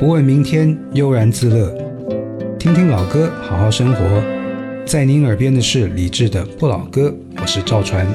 [0.00, 1.70] 不问明天，悠然自乐。
[2.58, 4.00] 听听老歌，好好生活。
[4.86, 8.06] 在您耳边的是李志的《不老歌》，我是赵传。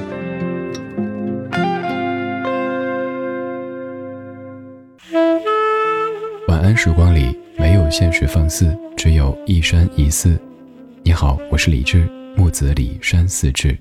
[6.48, 10.36] 晚安时光里没有现实放肆，只有一山一寺。
[11.04, 13.78] 你好，我是李志，木子李山寺志。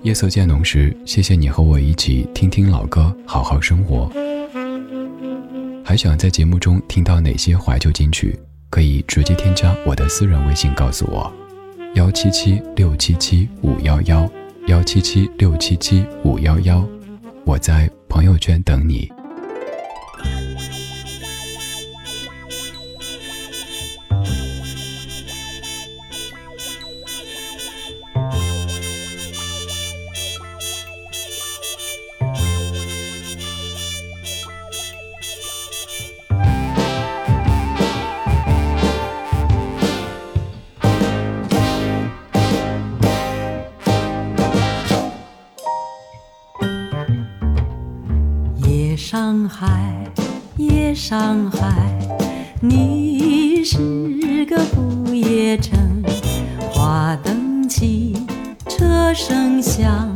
[0.00, 4.10] 夜色渐浓时，谢谢你和我一起听听老歌，好好生活。
[5.88, 8.36] 还想在节目中听到哪些怀旧金曲？
[8.70, 11.32] 可以直接添加我的私人微信告诉我：
[11.94, 14.28] 幺七七六七七五幺幺
[14.66, 16.84] 幺七七六七七五幺幺。
[17.44, 19.08] 我在朋友圈等你。
[51.08, 51.96] 上海，
[52.60, 56.02] 你是个不夜城。
[56.58, 58.16] 花灯起，
[58.68, 60.12] 车声响，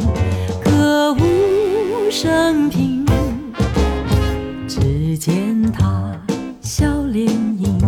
[0.64, 3.06] 歌舞升平。
[4.66, 6.12] 只见他
[6.60, 7.78] 笑脸迎，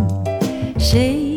[0.79, 1.32] 谁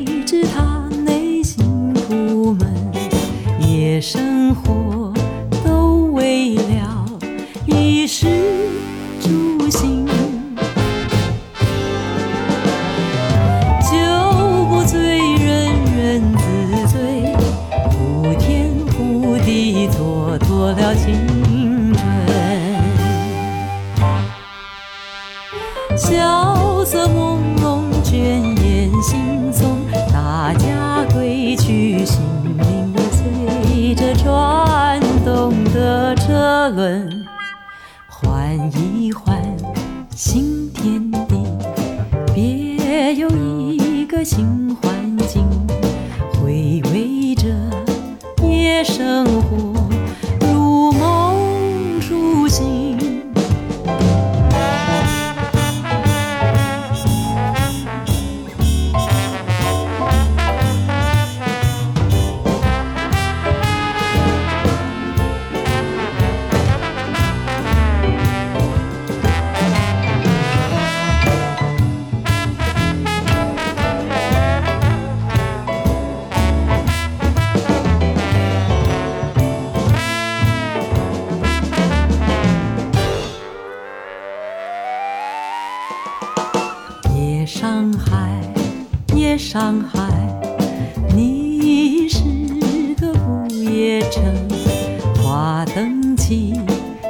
[95.57, 96.53] 花灯起，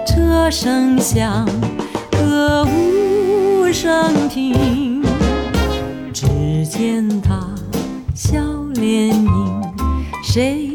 [0.06, 1.44] 车声响，
[2.12, 5.02] 歌舞升平。
[6.12, 7.44] 只见他
[8.14, 8.38] 笑
[8.74, 9.62] 脸迎，
[10.22, 10.66] 谁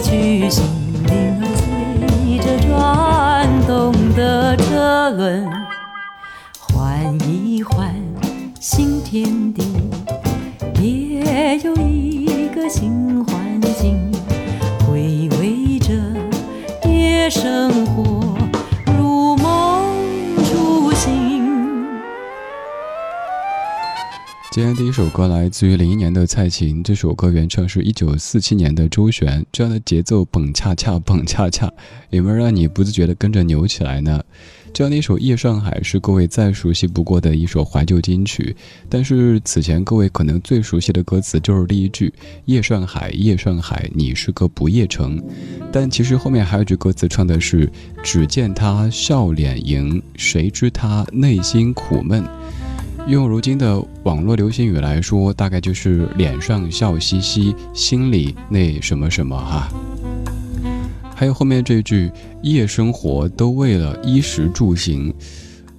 [0.00, 0.64] 去，心
[1.08, 1.44] 灵儿
[2.24, 5.46] 随着转动的车轮，
[24.60, 29.42] 今天第一首歌来自于零一年的蔡琴，这首歌原唱是一九四七年的周璇。
[29.50, 31.72] 这样的节奏蹦恰恰蹦恰恰，
[32.10, 34.22] 有没有让你不自觉的跟着扭起来呢？
[34.74, 38.54] 这样的一首《夜上海》是各位再熟悉不过的一首怀旧金曲，
[38.86, 42.12] 但是此前各位可能最熟悉的歌词就是第一句
[42.44, 45.18] “夜上海，夜上海，你是个不夜城”，
[45.72, 47.66] 但其实后面还有句歌词唱的是
[48.04, 52.22] “只见他笑脸迎，谁知他内心苦闷”。
[53.06, 59.68] 用如今的网络流行语来说，大概就是脸上笑嘻嘻，心里那什么什么哈。
[61.14, 62.10] 还有后面这句
[62.42, 65.12] “夜生活都为了衣食住行”，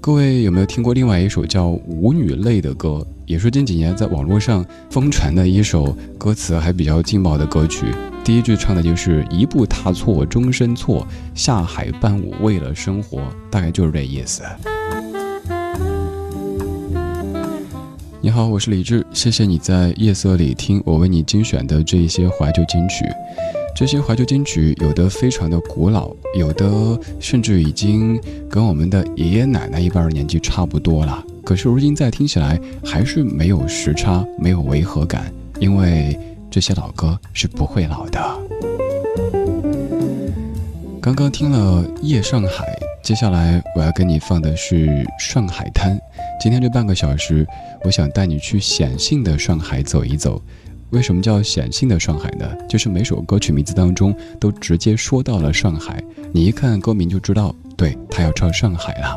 [0.02, 3.06] 各位有没有听过另外一首叫《舞女泪》的歌？
[3.26, 7.86] 也是近几年在网络上疯传的一首歌词还比较劲爆的歌曲。
[8.26, 14.44] 第一句唱的就是“一步踏错，终身错；下海伴舞，为了生活”，大概就是这意思。
[18.24, 23.04] 你好，我是李志，谢谢你在夜色里听我为你精选的这一些怀旧金曲。
[23.76, 26.70] 这些怀旧金曲有的非常的古老，有的
[27.20, 31.24] 甚至已经跟我们的爷爷奶奶一辈年纪差不多了。
[31.44, 36.16] 可是如今再听起来，还是没有时差，没有违和感，因为
[36.52, 38.22] 这些老歌是不会老的。
[41.02, 42.66] 刚刚听了《夜上海》，
[43.02, 44.88] 接下来我要跟你放的是
[45.18, 45.98] 《上海滩》。
[46.42, 47.48] 今天这半个小时，
[47.84, 50.42] 我想带你去显性的上海走一走。
[50.90, 52.52] 为什么叫显性的上海呢？
[52.68, 56.04] 就是每首歌曲名字当中都直接说到了上海，
[56.34, 59.16] 你一看歌名就知道，对他要唱上海了。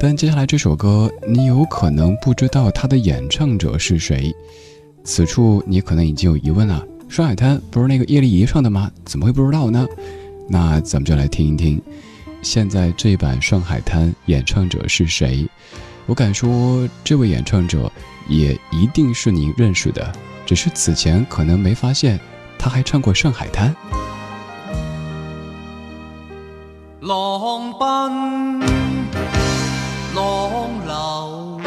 [0.00, 4.34] 但接下来这首歌，你有可能不知道它的演唱者是谁。
[5.04, 8.90] 此处你可能已经有疑问了：上海滩不是那个叶丽仪唱的吗？
[9.04, 9.86] 怎么会不知道呢？
[10.48, 11.80] 那咱们就来听一听，
[12.42, 15.48] 现在这版上海滩演唱者是谁？
[16.06, 17.90] 我敢说，这位演唱者
[18.28, 20.12] 也一定是您认识的。
[20.44, 22.18] 只是此前可能没发现，
[22.58, 23.74] 他还唱过《上海滩》。
[27.00, 28.60] 浪奔，
[30.14, 31.60] 浪流，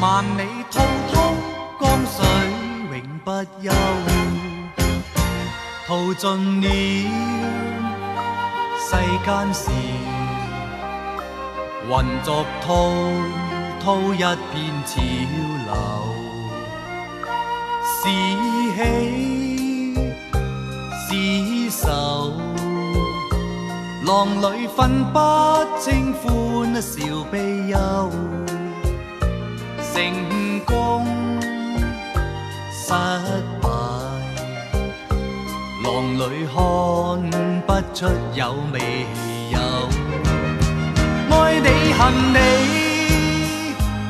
[0.00, 0.82] 万里滔
[1.12, 1.34] 滔
[1.80, 2.24] 江水
[2.92, 3.30] 永不
[3.62, 3.70] 休。
[5.86, 6.66] 淘尽了
[8.78, 8.90] 世
[9.24, 9.70] 间事，
[11.88, 12.92] 混作滔
[13.82, 14.28] 滔一片
[14.84, 15.00] 潮
[15.64, 15.72] 流。
[18.00, 18.02] 是
[18.76, 18.78] 喜
[21.08, 21.10] 是
[21.70, 21.88] 愁，
[24.04, 24.08] 浪
[24.42, 24.44] 里
[24.76, 25.18] 分不
[25.80, 26.22] 清欢
[26.82, 27.76] 笑悲忧。
[29.80, 31.06] 成功
[32.70, 32.92] 失
[33.62, 33.66] 败，
[35.82, 35.86] 浪
[36.18, 36.22] 里
[36.54, 36.56] 看
[37.66, 37.98] 不出
[38.34, 39.08] 有未有。
[39.08, 39.27] 爱你
[41.98, 42.36] 恨你，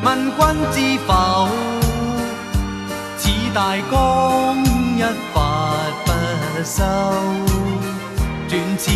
[0.04, 0.06] 问
[0.36, 0.40] 君
[0.72, 0.76] 知
[1.06, 1.48] 否？
[3.54, 4.56] 大江
[4.96, 5.02] 一
[5.34, 5.36] 发
[6.04, 6.08] 不
[6.62, 6.84] 收，
[8.46, 8.86] 转千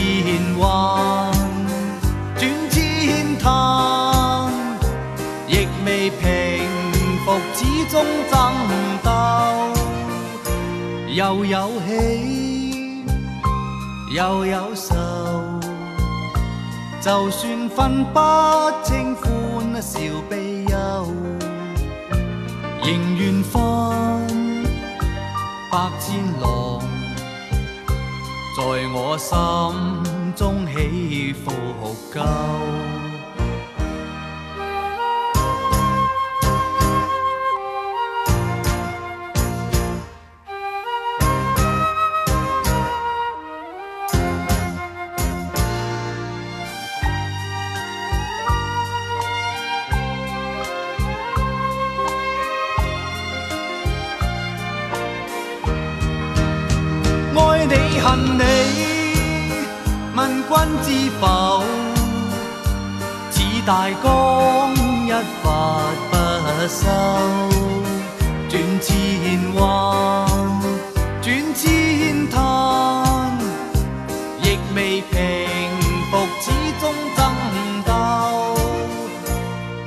[0.59, 1.33] 弯，
[2.37, 4.53] 转千滩，
[5.49, 6.23] 亦未平
[7.25, 8.33] 复，始终争
[9.03, 9.11] 斗。
[11.09, 13.05] 又有喜，
[14.15, 14.95] 又有愁，
[17.03, 18.21] 就算分不
[18.85, 19.99] 清欢笑
[20.31, 21.09] 悲忧，
[22.85, 23.61] 仍愿分。
[25.69, 26.81] 百千浪
[28.57, 28.63] 在
[28.95, 29.35] 我心
[30.37, 31.51] 中起伏
[32.15, 33.12] 够。
[60.83, 61.63] 知否？
[63.31, 64.05] 似大江
[65.07, 65.47] 一发
[66.11, 66.15] 不
[66.69, 66.83] 收，
[68.49, 68.91] 转千
[69.55, 69.61] 弯，
[71.21, 72.41] 转千滩，
[74.43, 75.21] 亦未平
[76.11, 76.51] 复，始
[76.81, 76.83] 终
[77.17, 77.21] 争
[77.87, 77.91] 斗。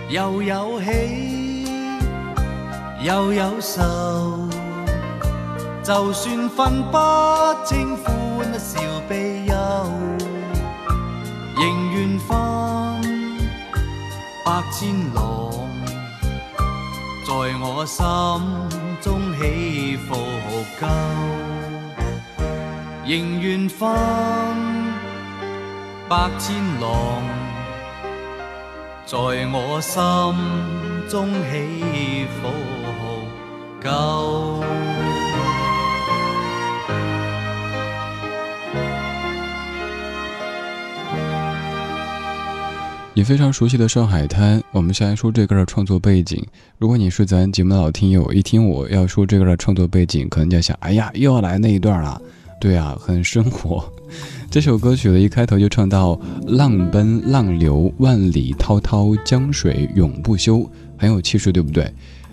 [0.10, 1.68] 又有喜，
[3.02, 3.82] 又有愁。
[5.84, 6.98] 就算分不
[7.66, 8.16] 清欢
[14.46, 15.50] 百千浪，
[17.26, 18.06] 在我心
[19.02, 20.14] 中起伏
[20.80, 20.86] 够，
[23.08, 23.90] 仍愿分
[26.08, 27.24] 百千浪，
[29.08, 29.18] 在
[29.52, 30.00] 我心
[31.10, 32.48] 中起伏
[33.84, 34.85] 够。
[43.18, 46.46] 你非常熟悉的《上海滩》，我们先来说这歌的创作背景。
[46.78, 52.22] 如果你是咱节目的老听友，一听我要说这歌的创作背景，可能就想：哎呀，又要来那一段了。
[52.60, 53.90] 对啊，很生活。
[54.52, 60.70] 这首歌曲的一开头就唱到“浪奔浪流，万里滔滔江水永不休”，
[61.00, 61.90] 很有气势，对不对？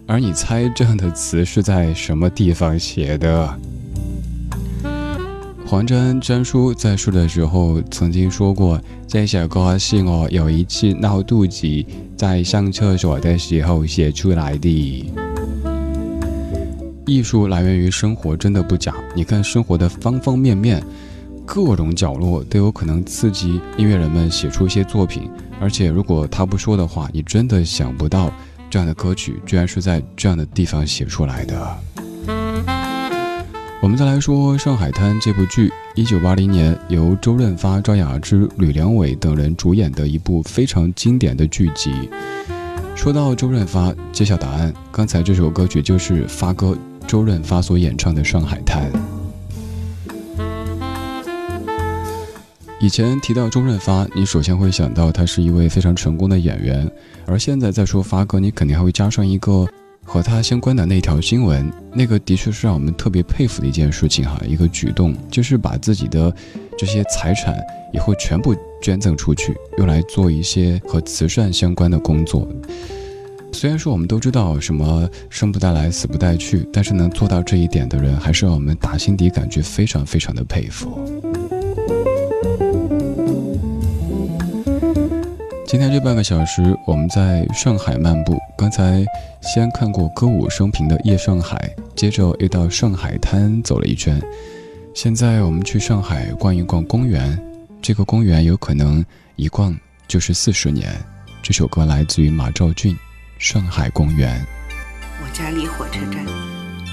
[0.08, 3.56] 而你猜这样的词是在什么地方写的？
[5.72, 11.66] 黄沾沾叔在说的时候曾经说过，这首歌是我有一次闹肚子，
[12.14, 15.10] 在上厕所的时候写出来的。
[17.06, 18.94] 艺术来源于生活，真的不假。
[19.16, 20.84] 你看生活的方方面面，
[21.46, 25.30] 各种角落都有可能刺激音乐人们写出一些作品。
[25.58, 28.30] 而且如果他不说的话，你真的想不到
[28.68, 31.78] 这样的歌曲居然是在这样的地方写出来的。
[33.82, 41.90] 我们再来说《上海滩》这部剧，一九八零年由周润发、赵雅芝、吕良伟等人主演的一部非常经典的剧集。
[42.94, 48.88] 说到周润发，揭晓答案，刚才这首歌曲就是发哥周润发所演唱的《上海滩》。
[52.78, 56.88] 以前提到周润发，你首先会想到他是一位非常成功的演员，
[57.26, 59.66] 而现在再说发哥，你肯定还会加上一个。
[60.04, 66.34] 和他相关的那条新闻，那个的确是让我们特别佩服的一件事情哈，一个举动就是把自己的
[66.76, 67.56] 这些财产
[67.92, 72.46] 以后全部捐赠出去，用来做一些和慈善相关的工作。
[73.52, 81.00] 虽然说我们都知道什么生不带来，死不带去，但是能做到这一点的人，还是让我们打心底感觉非常非常的佩服。
[85.66, 88.36] 今天这半个小时，我们在上海漫步。
[88.62, 89.04] 刚才
[89.40, 94.22] 先看过歌舞升平的夜上海，接着又到上海滩走了一圈。
[94.94, 97.36] 现在我们去上海逛一逛公园，
[97.82, 99.04] 这个公园有可能
[99.34, 99.76] 一逛
[100.06, 100.94] 就是四十年。
[101.42, 102.94] 这首歌来自于马兆骏，
[103.36, 104.40] 《上海公园》。
[105.24, 106.24] 我家离火车站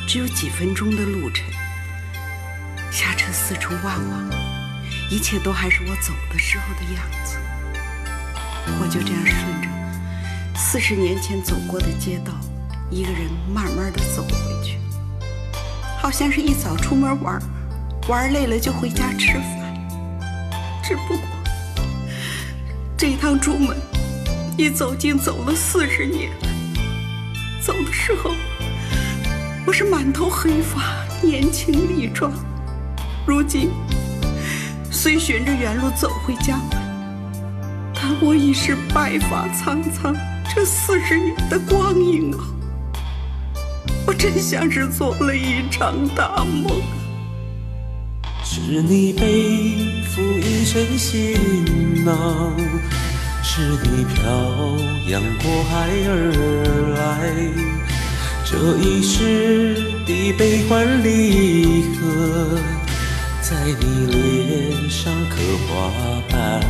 [0.07, 1.45] 只有几分钟的路程，
[2.91, 4.29] 下车四处望望，
[5.11, 7.37] 一切都还是我走的时候的样子。
[8.81, 9.69] 我就这样顺着
[10.61, 12.33] 四十年前走过的街道，
[12.91, 14.77] 一个人慢慢的走回去，
[15.99, 17.41] 好像是一早出门玩，
[18.07, 20.19] 玩累了就回家吃饭。
[20.83, 21.23] 只不过
[22.95, 23.75] 这一趟出门，
[24.57, 26.29] 一走竟走了四十年。
[27.61, 28.31] 走的时候，
[29.65, 32.31] 我是满头黑发，年轻力壮；
[33.25, 33.71] 如今
[34.91, 36.59] 虽循着原路走回家。
[37.95, 40.15] 但我已是白发苍苍，
[40.59, 42.39] 这四十年的光阴啊，
[44.05, 46.81] 我真像是做了一场大梦。
[48.43, 52.53] 是你背负一身行囊，
[53.41, 54.29] 是你漂
[55.07, 57.31] 洋过海而来，
[58.43, 59.75] 这一世
[60.05, 62.59] 的悲欢离合，
[63.41, 65.37] 在你脸上刻
[65.69, 65.89] 画
[66.29, 66.61] 斑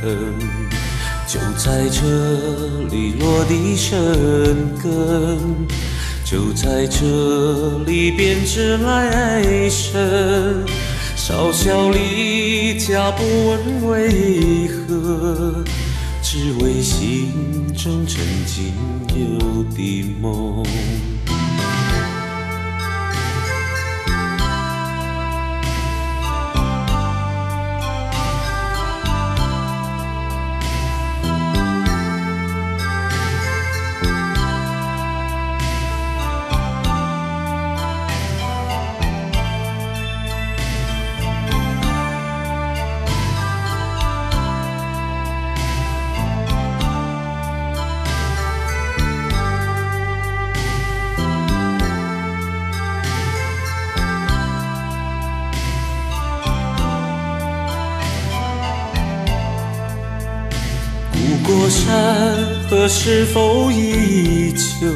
[0.00, 0.63] 痕。
[1.34, 2.00] 就在这
[2.92, 3.92] 里落地生
[4.80, 5.66] 根，
[6.24, 10.64] 就在这里编织来生。
[11.16, 15.64] 少小离家不问为何，
[16.22, 18.72] 只为心中曾经
[19.08, 20.62] 有的梦。
[62.96, 64.88] 是否依旧？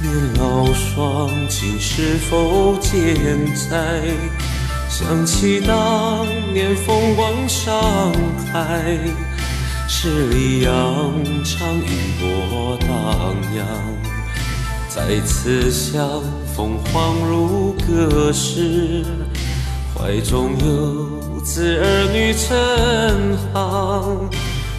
[0.00, 4.02] 年老双亲是否健在？
[4.88, 6.24] 想起当
[6.54, 8.14] 年风光上
[8.50, 8.98] 海，
[9.88, 11.12] 十里洋
[11.44, 11.86] 场烟
[12.18, 13.66] 波荡漾。
[14.88, 16.22] 再次相
[16.54, 19.04] 逢恍如隔世，
[19.92, 24.30] 怀中有子儿女成行。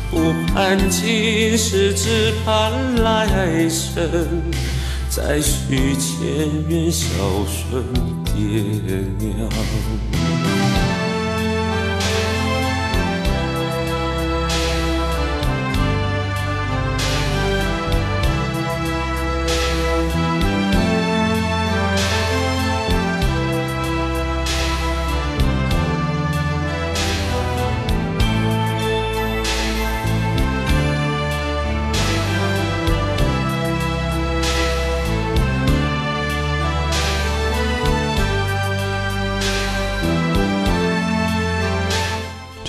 [0.09, 4.41] 不盼今世，只盼来生，
[5.09, 7.07] 再续前缘，孝
[7.45, 7.83] 顺
[8.23, 8.63] 爹
[9.19, 9.49] 娘。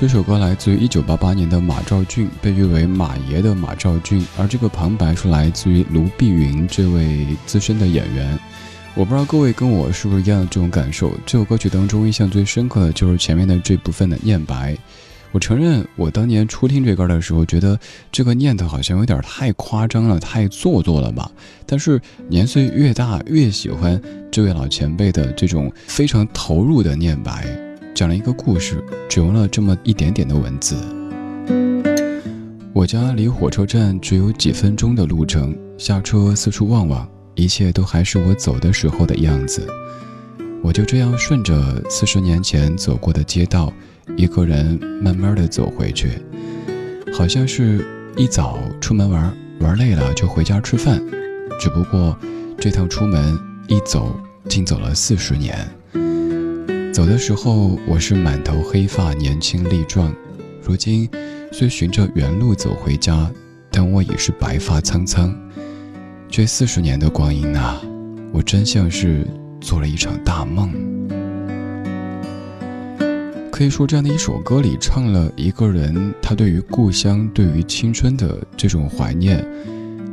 [0.01, 8.39] 这首歌来自于1988年的马兆骏，被誉为“马爷”的马兆骏，而这个旁白是来自于卢碧云这位资深的演员。
[8.95, 11.11] 我不知道各位跟我是不是一样的这种感受。
[11.27, 14.79] 这首歌曲当中印象最深刻的就是前面的这部分的念白。
[15.33, 17.77] 我承认，我当年初听这歌的时候，觉得
[18.13, 21.29] 这个念头好像有点太夸张了，太做作了吧。
[21.67, 24.01] 但是年岁越大，越喜欢
[24.31, 27.68] 这位老前辈的这种非常投入的念白。
[27.95, 30.77] 讲了一个故事，只用了这么一点点的文字。
[32.73, 39.67] 我家离火车站只有几分钟的路程，下车四处望望，一切都还是我走的时候的样子。
[40.63, 43.73] 我就这样顺着四十年前走过的街道，
[44.17, 46.11] 一个人慢慢的走回去，
[47.13, 47.85] 好像是
[48.17, 51.01] 一早出门玩，玩累了就回家吃饭。
[51.61, 52.17] 只不过
[52.61, 54.17] 这趟出门一走，
[54.49, 55.57] 竟走了四十年。
[56.99, 60.11] 走的时候，我是满头黑发，年轻力壮；
[60.61, 61.09] 如今，
[61.53, 63.31] 虽循着原路走回家，
[63.71, 65.33] 但我已是白发苍苍。
[66.29, 67.81] 这四十年的光阴啊，
[68.33, 69.25] 我真像是
[69.61, 70.73] 做了一场大梦。
[73.53, 79.47] 可以说，这样的一首歌里唱了一个人他对于故乡、对于青春的这种怀念，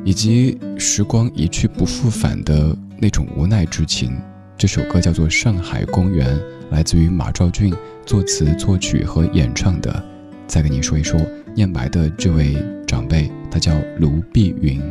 [0.03, 4.15] 以及时光一去不复返的那种无奈之情。
[4.57, 6.35] 这首歌叫做《上海公园》。
[6.71, 7.73] 来自于马兆骏
[8.05, 10.03] 作词、作曲和演唱的。
[10.47, 11.19] 再跟你说一说
[11.53, 12.55] 念白的这位
[12.87, 14.81] 长辈，他叫卢碧云。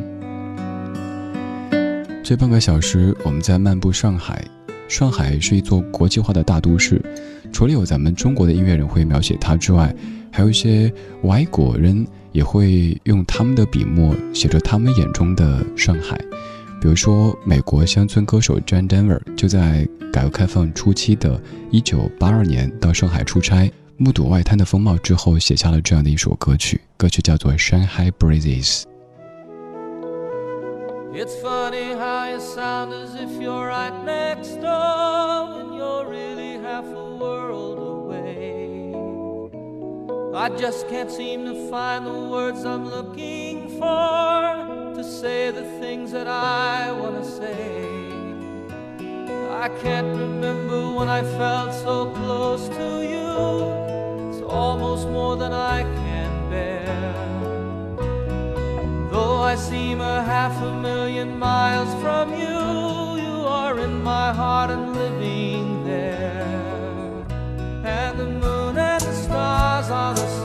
[2.23, 4.45] 这半个小时，我们在漫步上海。
[4.87, 7.01] 上海是一座国际化的大都市，
[7.51, 9.95] 除了有咱们中国的音乐人会描写它之外，
[10.31, 10.93] 还有一些
[11.23, 16.21] 外国人也会用他们的笔墨写着他们眼中的上海。
[16.85, 21.41] 比如说，美国乡村歌手 John Denver 就在改革开放初期的
[21.73, 28.83] 1982年到上海出差，目睹外滩的风貌之后，写下了这样的一首歌曲，歌曲叫做《Shanghai Breezes》。
[42.65, 44.64] to
[45.05, 48.05] say the things that I want to say.
[49.51, 53.31] I can't remember when I felt so close to you.
[54.31, 57.15] It's almost more than I can bear.
[59.11, 62.59] Though I seem a half a million miles from you,
[63.25, 67.25] you are in my heart and living there.
[67.85, 70.44] And the moon and the stars are the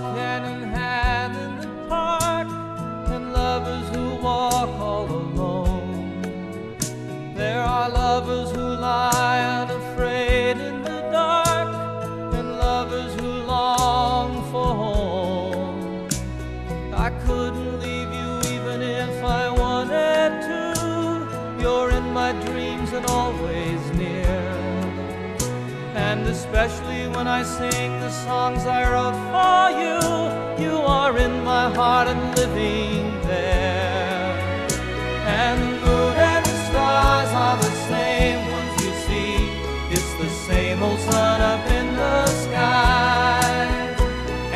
[0.00, 0.49] Yeah.
[27.40, 29.96] I sing the songs I wrote for you,
[30.62, 34.36] you are in my heart and living there.
[35.24, 39.36] And moon and stars are the same ones you see.
[39.88, 43.64] It's the same old sun up in the sky.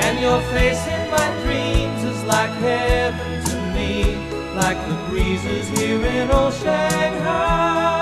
[0.05, 4.15] And your face in my dreams is like heaven to me,
[4.55, 7.95] like the breezes here in old Shanghai.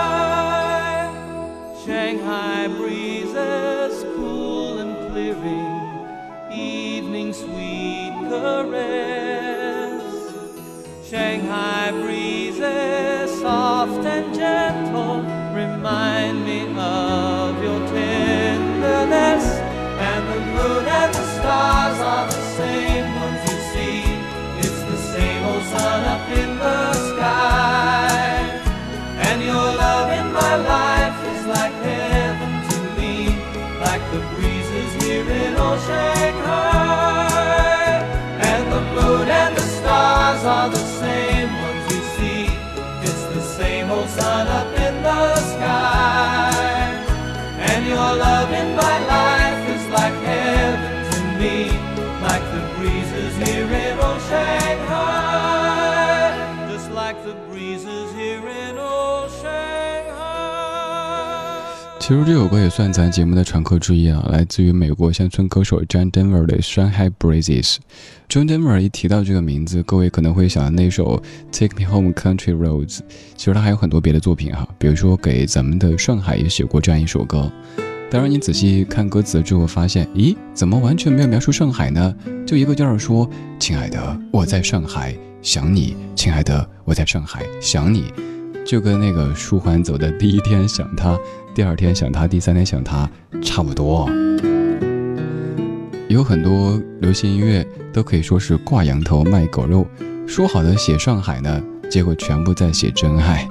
[1.84, 4.12] Shanghai breezes
[5.42, 6.07] clearing,
[6.52, 10.02] evening sweet caress.
[11.09, 19.44] Shanghai breezes soft and gentle remind me of your tenderness.
[20.09, 24.02] And the moon and the stars are the same ones you see.
[24.64, 28.61] It's the same old sun up in the sky.
[29.26, 33.14] And your love in my life is like heaven to me,
[33.81, 34.51] like the breezes
[35.72, 36.21] ocean.
[62.12, 67.77] 其实这首歌也算咱节目的常客之一啊，来自于美国乡村歌手 John Denver 的《Shanghai Breezes》。
[68.29, 71.22] John Denver 一提到这个名字，各位可能会想到那首
[71.59, 72.98] 《Take Me Home Country Roads》。
[73.35, 77.51] 其实他还有很多别的作品哈，比如说给咱们的上海也写过这样一首歌。
[78.11, 82.14] 当然，你仔细看歌词之后发现，咦，怎么完全没有描述上海呢？
[82.46, 83.27] 就一个劲儿说
[83.59, 88.12] ：“亲爱的，我在上海想你，亲爱的，我在上海想你。”
[88.64, 91.18] 就跟那个舒缓走的第一天想他，
[91.55, 93.09] 第二天想他，第三天想他
[93.42, 94.09] 差不多。
[96.09, 99.87] 有很多流行音乐都可以说是挂羊头卖狗肉，
[100.27, 103.48] 说好的写上海呢，结果全部在写真爱。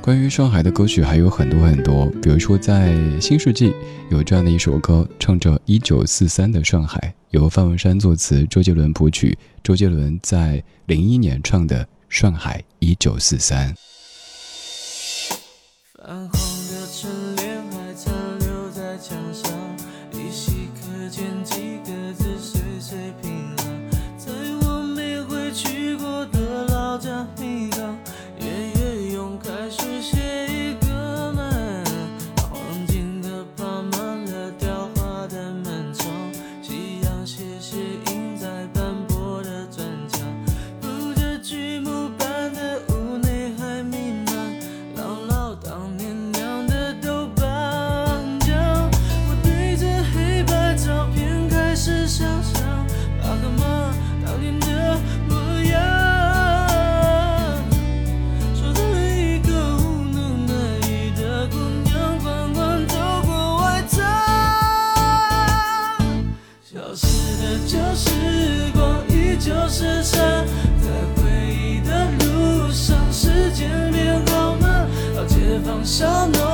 [0.00, 3.74] 关于上海的歌曲还有很多很多，比如说在新世纪
[4.10, 13.70] 有这样的一首歌，唱着一九四三的上海，由范文山作词，周杰伦谱曲，周杰伦在零一年唱的《上海一九四三》。
[16.08, 16.47] 泛黄
[75.84, 76.47] 街坊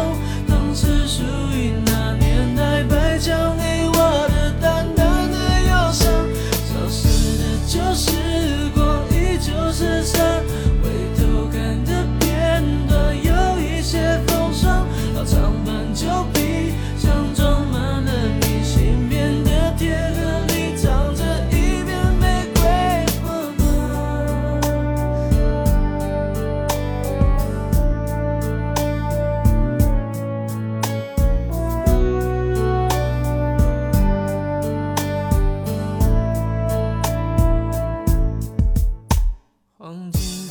[39.84, 40.43] 曾经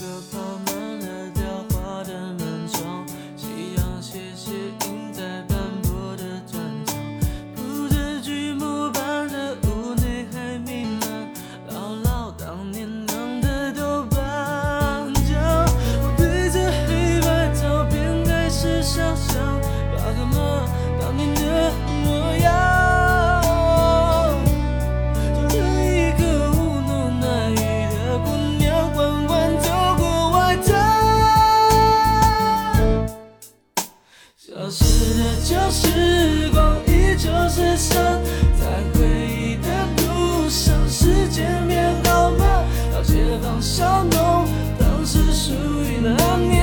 [45.63, 46.62] 属于那年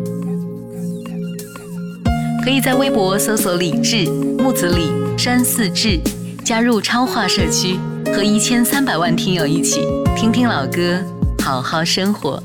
[2.43, 5.99] 可以在微博搜索“李志木子李山寺志”，
[6.43, 9.81] 加入超话社区，和一千三百万听友一起
[10.17, 10.99] 听听老歌，
[11.43, 12.41] 好好生活。